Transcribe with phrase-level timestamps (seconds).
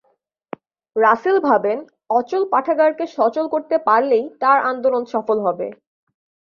[0.95, 1.77] রাসেল ভাবেন,
[2.09, 5.67] অচল পাঠাগারকে সচল করতে পারলেই তাঁর আন্দোলন সফল হবে।